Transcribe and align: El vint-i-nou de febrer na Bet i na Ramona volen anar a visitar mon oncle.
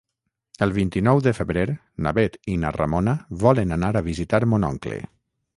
El 0.65 0.71
vint-i-nou 0.77 1.21
de 1.27 1.33
febrer 1.41 1.65
na 2.07 2.15
Bet 2.19 2.39
i 2.55 2.57
na 2.63 2.73
Ramona 2.81 3.17
volen 3.47 3.77
anar 3.79 3.95
a 4.01 4.07
visitar 4.09 4.45
mon 4.55 4.71
oncle. 4.75 4.99